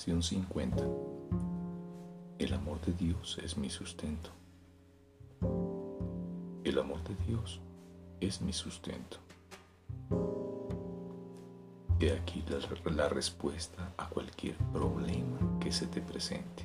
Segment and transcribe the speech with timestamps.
[0.00, 0.82] Lección 50.
[2.38, 4.30] El amor de Dios es mi sustento.
[6.64, 7.60] El amor de Dios
[8.18, 9.18] es mi sustento.
[12.00, 16.64] He aquí la, la, respuesta a cualquier problema que se te presente.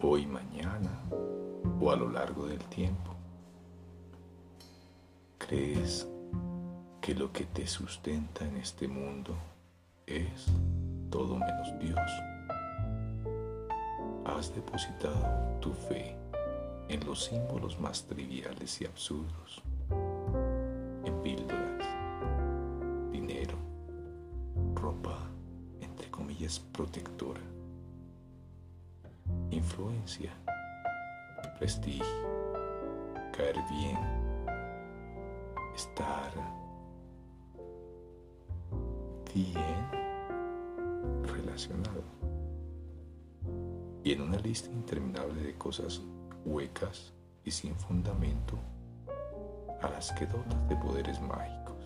[0.00, 1.02] Hoy, mañana
[1.78, 3.14] o a lo largo del tiempo.
[5.36, 6.08] ¿Crees
[7.02, 9.36] que lo que te sustenta en este mundo
[10.06, 10.50] es
[11.12, 12.10] todo menos Dios?
[14.24, 16.16] Has depositado tu fe
[16.88, 19.62] en los símbolos más triviales y absurdos,
[21.04, 21.86] en píldoras,
[23.12, 23.56] dinero,
[24.74, 25.18] ropa,
[25.80, 27.42] entre comillas, protectora,
[29.50, 30.32] influencia,
[31.58, 32.06] prestigio,
[33.32, 33.98] caer bien,
[35.76, 36.32] estar
[39.34, 40.01] bien
[44.04, 46.00] Y en una lista interminable de cosas
[46.44, 47.12] huecas
[47.44, 48.58] y sin fundamento
[49.80, 51.76] a las que dotas de poderes mágicos.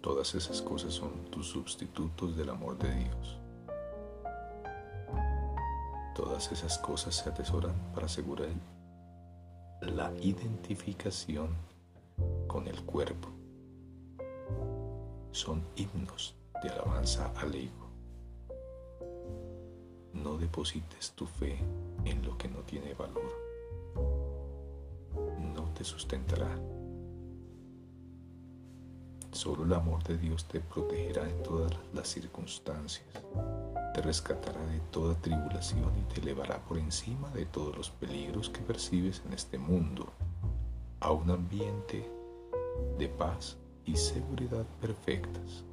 [0.00, 3.38] Todas esas cosas son tus sustitutos del amor de Dios.
[6.14, 8.48] Todas esas cosas se atesoran para asegurar
[9.80, 11.56] la identificación
[12.46, 13.28] con el cuerpo.
[15.32, 17.86] Son himnos de alabanza al ego
[20.26, 21.56] no deposites tu fe
[22.04, 23.32] en lo que no tiene valor.
[25.54, 26.50] No te sustentará.
[29.30, 33.06] Solo el amor de Dios te protegerá en todas las circunstancias,
[33.94, 38.60] te rescatará de toda tribulación y te elevará por encima de todos los peligros que
[38.60, 40.12] percibes en este mundo
[41.00, 42.10] a un ambiente
[42.98, 45.64] de paz y seguridad perfectas.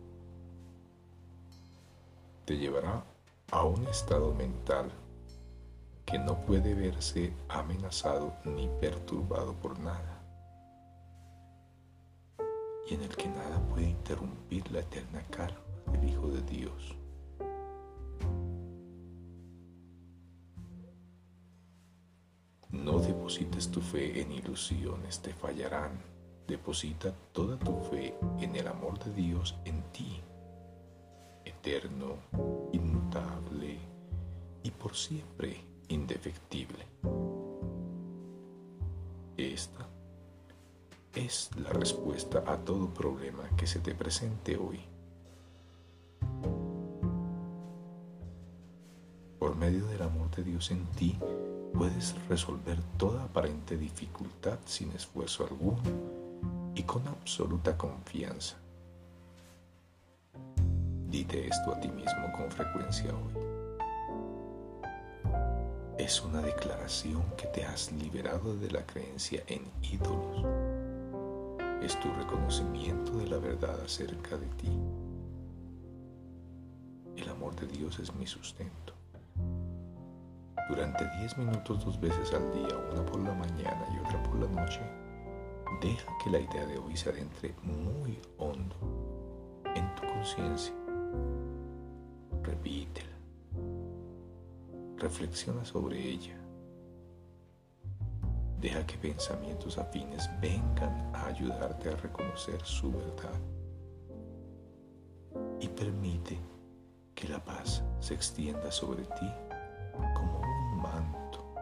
[2.45, 3.05] Te llevará
[3.51, 4.91] a un estado mental
[6.05, 10.21] que no puede verse amenazado ni perturbado por nada,
[12.89, 15.57] y en el que nada puede interrumpir la eterna calma
[15.93, 16.97] del Hijo de Dios.
[22.69, 25.91] No deposites tu fe en ilusiones, te fallarán.
[26.45, 29.55] Deposita toda tu fe en el amor de Dios
[31.63, 32.17] eterno,
[32.73, 33.77] inmutable
[34.63, 36.85] y por siempre indefectible.
[39.37, 39.87] Esta
[41.15, 44.81] es la respuesta a todo problema que se te presente hoy.
[49.39, 51.17] Por medio del amor de Dios en ti,
[51.73, 55.81] puedes resolver toda aparente dificultad sin esfuerzo alguno
[56.75, 58.62] y con absoluta confianza.
[61.13, 63.33] Dite esto a ti mismo con frecuencia hoy.
[65.99, 70.43] Es una declaración que te has liberado de la creencia en ídolos.
[71.83, 74.75] Es tu reconocimiento de la verdad acerca de ti.
[77.15, 78.95] El amor de Dios es mi sustento.
[80.67, 84.47] Durante 10 minutos dos veces al día, una por la mañana y otra por la
[84.47, 84.81] noche,
[85.79, 88.75] deja que la idea de hoy se adentre muy hondo
[89.75, 90.73] en tu conciencia
[92.43, 93.17] repítela.
[94.97, 96.37] Reflexiona sobre ella.
[98.59, 103.39] Deja que pensamientos afines vengan a ayudarte a reconocer su verdad.
[105.59, 106.39] Y permite
[107.13, 109.29] que la paz se extienda sobre ti
[110.15, 111.55] como un manto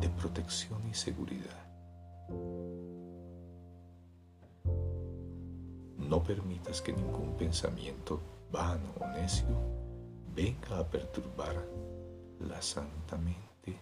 [0.00, 1.64] de protección y seguridad.
[5.98, 8.20] No permitas que ningún pensamiento
[8.54, 9.56] vano o necio
[10.32, 11.56] venga a perturbar
[12.38, 13.80] la santa mente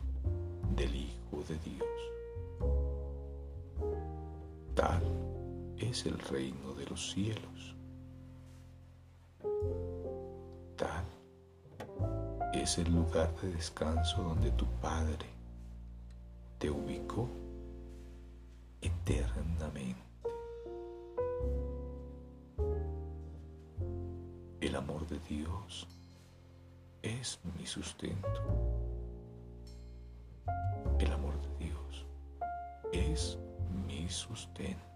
[0.75, 1.99] del Hijo de Dios.
[4.75, 5.03] Tal
[5.77, 7.77] es el reino de los cielos.
[10.77, 11.05] Tal
[12.55, 15.27] es el lugar de descanso donde tu Padre
[16.59, 17.29] te ubicó
[18.81, 20.01] eternamente.
[24.73, 25.87] El amor de Dios
[27.03, 28.27] es mi sustento.
[30.99, 32.07] El amor de Dios
[32.91, 33.39] es
[33.87, 34.92] mi sustento.